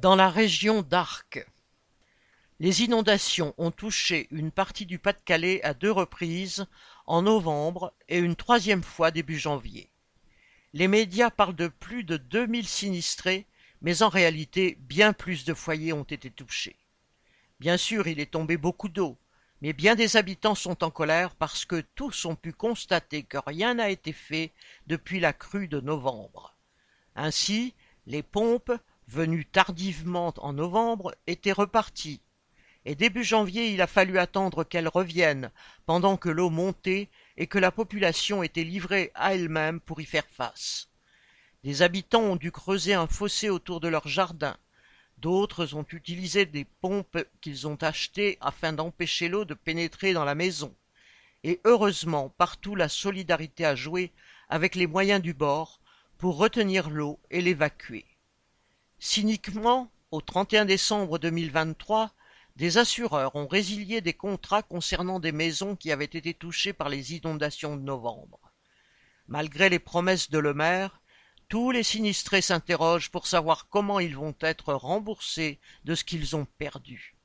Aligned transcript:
Dans 0.00 0.16
la 0.16 0.30
région 0.30 0.80
d'Arques, 0.80 1.46
les 2.58 2.84
inondations 2.84 3.54
ont 3.58 3.70
touché 3.70 4.28
une 4.30 4.50
partie 4.50 4.86
du 4.86 4.98
Pas-de-Calais 4.98 5.62
à 5.62 5.74
deux 5.74 5.90
reprises, 5.90 6.64
en 7.06 7.20
novembre 7.20 7.92
et 8.08 8.18
une 8.18 8.34
troisième 8.34 8.82
fois 8.82 9.10
début 9.10 9.38
janvier. 9.38 9.90
Les 10.72 10.88
médias 10.88 11.28
parlent 11.28 11.54
de 11.54 11.68
plus 11.68 12.02
de 12.02 12.16
2000 12.16 12.66
sinistrés, 12.66 13.46
mais 13.82 14.00
en 14.00 14.08
réalité, 14.08 14.78
bien 14.80 15.12
plus 15.12 15.44
de 15.44 15.52
foyers 15.52 15.92
ont 15.92 16.04
été 16.04 16.30
touchés. 16.30 16.78
Bien 17.58 17.76
sûr, 17.76 18.06
il 18.06 18.20
est 18.20 18.30
tombé 18.30 18.56
beaucoup 18.56 18.88
d'eau, 18.88 19.18
mais 19.60 19.74
bien 19.74 19.96
des 19.96 20.16
habitants 20.16 20.54
sont 20.54 20.82
en 20.82 20.90
colère 20.90 21.34
parce 21.34 21.66
que 21.66 21.84
tous 21.94 22.24
ont 22.24 22.36
pu 22.36 22.54
constater 22.54 23.22
que 23.22 23.36
rien 23.36 23.74
n'a 23.74 23.90
été 23.90 24.14
fait 24.14 24.54
depuis 24.86 25.20
la 25.20 25.34
crue 25.34 25.68
de 25.68 25.80
novembre. 25.80 26.56
Ainsi, 27.16 27.74
les 28.06 28.22
pompes, 28.22 28.72
venues 29.10 29.44
tardivement 29.44 30.32
en 30.38 30.52
novembre, 30.52 31.14
étaient 31.26 31.52
reparties. 31.52 32.20
Et 32.84 32.94
début 32.94 33.24
janvier, 33.24 33.68
il 33.68 33.82
a 33.82 33.86
fallu 33.86 34.18
attendre 34.18 34.64
qu'elles 34.64 34.88
reviennent, 34.88 35.50
pendant 35.84 36.16
que 36.16 36.28
l'eau 36.28 36.48
montait 36.48 37.08
et 37.36 37.46
que 37.46 37.58
la 37.58 37.72
population 37.72 38.42
était 38.42 38.64
livrée 38.64 39.10
à 39.14 39.34
elle-même 39.34 39.80
pour 39.80 40.00
y 40.00 40.04
faire 40.04 40.26
face. 40.30 40.88
Des 41.62 41.82
habitants 41.82 42.22
ont 42.22 42.36
dû 42.36 42.52
creuser 42.52 42.94
un 42.94 43.06
fossé 43.06 43.50
autour 43.50 43.80
de 43.80 43.88
leur 43.88 44.08
jardin. 44.08 44.56
D'autres 45.18 45.74
ont 45.74 45.86
utilisé 45.92 46.46
des 46.46 46.64
pompes 46.64 47.18
qu'ils 47.42 47.66
ont 47.66 47.76
achetées 47.82 48.38
afin 48.40 48.72
d'empêcher 48.72 49.28
l'eau 49.28 49.44
de 49.44 49.52
pénétrer 49.52 50.14
dans 50.14 50.24
la 50.24 50.34
maison. 50.34 50.74
Et 51.44 51.60
heureusement, 51.64 52.30
partout 52.30 52.76
la 52.76 52.88
solidarité 52.88 53.66
a 53.66 53.74
joué 53.74 54.12
avec 54.48 54.74
les 54.74 54.86
moyens 54.86 55.20
du 55.20 55.34
bord 55.34 55.80
pour 56.16 56.38
retenir 56.38 56.88
l'eau 56.88 57.18
et 57.30 57.42
l'évacuer. 57.42 58.06
Cyniquement, 59.02 59.90
au 60.10 60.20
31 60.20 60.66
décembre 60.66 61.18
2023, 61.18 62.12
des 62.56 62.76
assureurs 62.76 63.34
ont 63.34 63.46
résilié 63.46 64.02
des 64.02 64.12
contrats 64.12 64.62
concernant 64.62 65.20
des 65.20 65.32
maisons 65.32 65.74
qui 65.74 65.90
avaient 65.90 66.04
été 66.04 66.34
touchées 66.34 66.74
par 66.74 66.90
les 66.90 67.14
inondations 67.14 67.76
de 67.76 67.82
novembre. 67.82 68.38
Malgré 69.26 69.70
les 69.70 69.78
promesses 69.78 70.28
de 70.28 70.38
Le 70.38 70.52
Maire, 70.52 71.00
tous 71.48 71.70
les 71.70 71.82
sinistrés 71.82 72.42
s'interrogent 72.42 73.10
pour 73.10 73.26
savoir 73.26 73.68
comment 73.70 74.00
ils 74.00 74.18
vont 74.18 74.36
être 74.42 74.74
remboursés 74.74 75.60
de 75.86 75.94
ce 75.94 76.04
qu'ils 76.04 76.36
ont 76.36 76.46
perdu. 76.58 77.16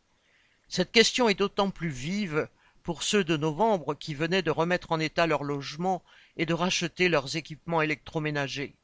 Cette 0.69 0.93
question 0.93 1.27
est 1.27 1.37
d'autant 1.37 1.71
plus 1.71 1.89
vive 1.89 2.47
pour 2.83 3.03
ceux 3.03 3.25
de 3.25 3.35
novembre 3.35 3.95
qui 3.95 4.13
venaient 4.13 4.41
de 4.41 4.49
remettre 4.49 4.93
en 4.93 4.99
état 5.01 5.27
leur 5.27 5.43
logement 5.43 6.05
et 6.37 6.45
de 6.45 6.53
racheter 6.53 7.09
leurs 7.09 7.35
équipements 7.35 7.81
électroménagers. 7.81 8.77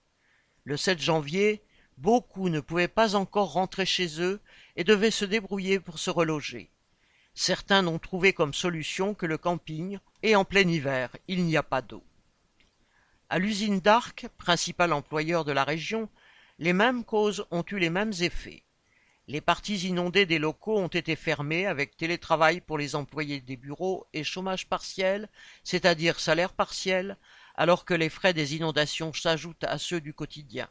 Le 0.66 0.76
7 0.76 1.00
janvier, 1.00 1.64
beaucoup 2.02 2.50
ne 2.50 2.60
pouvaient 2.60 2.88
pas 2.88 3.16
encore 3.16 3.54
rentrer 3.54 3.86
chez 3.86 4.22
eux 4.22 4.42
et 4.76 4.84
devaient 4.84 5.12
se 5.12 5.26
débrouiller 5.26 5.80
pour 5.80 6.00
se 6.00 6.10
reloger. 6.10 6.72
Certains 7.36 7.84
n'ont 7.84 8.00
trouvé 8.00 8.34
comme 8.34 8.56
solution 8.56 9.14
que 9.14 9.28
le 9.28 9.38
camping, 9.38 10.00
et 10.24 10.36
en 10.36 10.44
plein 10.44 10.68
hiver, 10.68 11.16
il 11.28 11.44
n'y 11.46 11.58
a 11.58 11.64
pas 11.64 11.84
d'eau. 11.84 12.04
À 13.30 13.38
l'usine 13.38 13.80
d'Arc, 13.80 14.28
principal 14.38 14.92
employeur 14.94 15.46
de 15.46 15.52
la 15.52 15.64
région, 15.64 16.10
les 16.58 16.74
mêmes 16.74 17.06
causes 17.06 17.46
ont 17.52 17.64
eu 17.72 17.78
les 17.78 17.92
mêmes 17.92 18.14
effets. 18.20 18.64
Les 19.28 19.40
parties 19.40 19.88
inondées 19.88 20.26
des 20.26 20.40
locaux 20.40 20.80
ont 20.80 20.88
été 20.88 21.16
fermées 21.16 21.68
avec 21.68 21.96
télétravail 21.96 22.62
pour 22.62 22.80
les 22.80 22.96
employés 22.96 23.40
des 23.42 23.58
bureaux 23.58 24.08
et 24.12 24.24
chômage 24.24 24.68
partiel, 24.68 25.30
c'est-à-dire 25.64 26.20
salaire 26.20 26.54
partiel, 26.54 27.18
alors 27.56 27.86
que 27.86 27.94
les 27.94 28.10
frais 28.10 28.34
des 28.34 28.56
inondations 28.56 29.14
s'ajoutent 29.14 29.64
à 29.64 29.78
ceux 29.78 30.02
du 30.02 30.14
quotidien. 30.14 30.68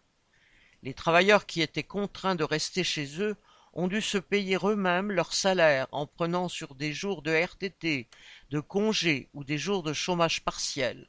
Les 0.82 0.94
travailleurs 0.94 1.46
qui 1.46 1.60
étaient 1.60 1.82
contraints 1.82 2.34
de 2.34 2.44
rester 2.44 2.84
chez 2.84 3.20
eux 3.20 3.36
ont 3.72 3.86
dû 3.86 4.00
se 4.00 4.18
payer 4.18 4.56
eux-mêmes 4.62 5.12
leur 5.12 5.32
salaire 5.32 5.86
en 5.92 6.06
prenant 6.06 6.48
sur 6.48 6.74
des 6.74 6.92
jours 6.92 7.22
de 7.22 7.32
RTT, 7.32 8.08
de 8.50 8.60
congés 8.60 9.28
ou 9.34 9.44
des 9.44 9.58
jours 9.58 9.82
de 9.82 9.92
chômage 9.92 10.42
partiel. 10.42 11.08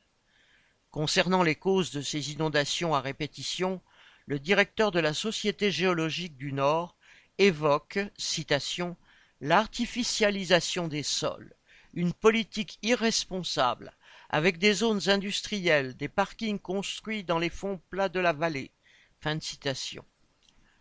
Concernant 0.92 1.42
les 1.42 1.56
causes 1.56 1.92
de 1.92 2.02
ces 2.02 2.32
inondations 2.34 2.94
à 2.94 3.02
répétition, 3.02 3.82
le 4.26 4.40
directeur 4.40 4.92
de 4.92 5.00
la 5.00 5.14
Société 5.14 5.72
géologique 5.72 6.38
du 6.38 6.52
Nord 6.52 6.96
évoque, 7.38 8.00
citation, 8.18 8.98
l'artificialisation 9.40 10.88
des 10.88 11.04
sols, 11.04 11.56
une 11.94 12.14
politique 12.14 12.78
irresponsable, 12.84 13.94
avec 14.30 14.60
des 14.60 14.74
zones 14.74 15.10
industrielles, 15.10 15.96
des 15.96 16.10
parkings 16.10 16.60
construits 16.60 17.24
dans 17.24 17.40
les 17.40 17.50
fonds 17.50 17.82
plats 17.90 18.10
de 18.10 18.20
la 18.20 18.34
vallée. 18.34 18.72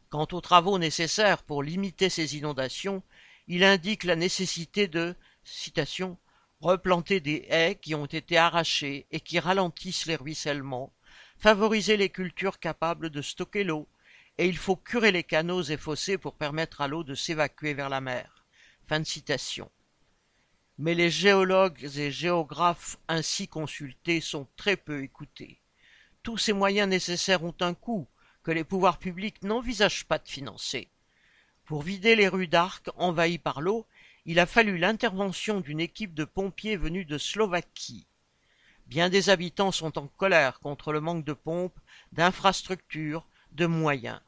Quant 0.09 0.27
aux 0.33 0.41
travaux 0.41 0.79
nécessaires 0.79 1.43
pour 1.43 1.63
limiter 1.63 2.09
ces 2.09 2.37
inondations, 2.37 3.03
il 3.47 3.65
indique 3.65 4.05
la 4.05 4.17
nécessité 4.17 4.89
de, 4.89 5.15
replanter 6.61 7.21
des 7.21 7.47
haies 7.49 7.79
qui 7.81 7.95
ont 7.95 8.07
été 8.07 8.37
arrachées 8.37 9.07
et 9.11 9.21
qui 9.21 9.39
ralentissent 9.39 10.07
les 10.07 10.17
ruissellements, 10.17 10.93
favoriser 11.39 11.97
les 11.97 12.11
cultures 12.11 12.59
capables 12.59 13.11
de 13.11 13.23
stocker 13.23 13.65
l'eau, 13.65 13.89
et 14.39 14.47
il 14.47 14.57
faut 14.57 14.77
curer 14.77 15.13
les 15.13 15.25
canaux 15.25 15.63
et 15.63 15.77
fossés 15.77 16.19
pour 16.19 16.35
permettre 16.35 16.81
à 16.81 16.89
l'eau 16.89 17.05
de 17.05 17.15
s'évacuer 17.15 17.75
vers 17.75 17.89
la 17.89 18.01
mer. 18.01 18.47
Mais 20.79 20.95
les 20.95 21.11
géologues 21.11 21.91
et 21.97 22.11
géographes 22.11 22.97
ainsi 23.07 23.49
consultés 23.49 24.21
sont 24.21 24.49
très 24.57 24.77
peu 24.77 25.03
écoutés. 25.03 25.61
Tous 26.23 26.39
ces 26.39 26.53
moyens 26.53 26.89
nécessaires 26.89 27.45
ont 27.45 27.57
un 27.61 27.75
coût 27.75 28.09
que 28.43 28.51
les 28.51 28.65
pouvoirs 28.65 28.99
publics 28.99 29.43
n'envisagent 29.43 30.05
pas 30.05 30.19
de 30.19 30.29
financer. 30.29 30.89
Pour 31.65 31.83
vider 31.83 32.17
les 32.17 32.29
rues 32.29 32.49
d'Arc 32.49 32.89
envahies 32.97 33.39
par 33.39 33.61
l'eau, 33.61 33.87
il 34.27 34.39
a 34.39 34.47
fallu 34.47 34.77
l'intervention 34.77 35.61
d'une 35.61 35.81
équipe 35.81 36.15
de 36.15 36.25
pompiers 36.25 36.77
venus 36.77 37.07
de 37.07 37.19
Slovaquie. 37.19 38.07
Bien 38.87 39.09
des 39.09 39.31
habitants 39.31 39.73
sont 39.73 39.99
en 39.99 40.09
colère 40.09 40.59
contre 40.61 40.93
le 40.93 41.01
manque 41.01 41.25
de 41.25 41.33
pompes, 41.33 41.79
d'infrastructures, 42.13 43.27
de 43.53 43.67
moyens. 43.67 44.21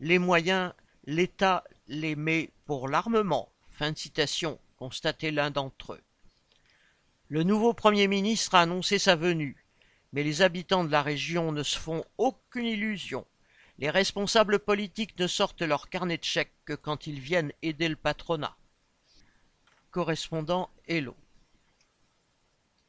Les 0.00 0.18
moyens, 0.18 0.72
l'État 1.06 1.64
les 1.86 2.16
met 2.16 2.50
pour 2.64 2.88
l'armement. 2.88 3.50
Fin 3.70 3.92
de 3.92 3.98
citation, 3.98 4.58
constatait 4.76 5.30
l'un 5.30 5.50
d'entre 5.50 5.94
eux. 5.94 6.02
Le 7.28 7.42
nouveau 7.42 7.72
Premier 7.72 8.08
ministre 8.08 8.54
a 8.54 8.62
annoncé 8.62 8.98
sa 8.98 9.16
venue, 9.16 9.65
mais 10.12 10.22
les 10.22 10.42
habitants 10.42 10.84
de 10.84 10.90
la 10.90 11.02
région 11.02 11.52
ne 11.52 11.62
se 11.62 11.78
font 11.78 12.04
aucune 12.18 12.66
illusion. 12.66 13.26
Les 13.78 13.90
responsables 13.90 14.58
politiques 14.58 15.18
ne 15.18 15.26
sortent 15.26 15.62
leur 15.62 15.90
carnet 15.90 16.16
de 16.16 16.24
chèques 16.24 16.54
que 16.64 16.72
quand 16.72 17.06
ils 17.06 17.20
viennent 17.20 17.52
aider 17.62 17.88
le 17.88 17.96
patronat. 17.96 18.56
Correspondant. 19.90 20.70